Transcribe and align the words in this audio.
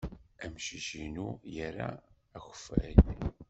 Amcic-inu 0.43 1.27
ira 1.65 1.89
akeffay. 2.37 2.95